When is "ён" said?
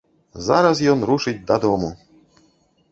0.93-1.05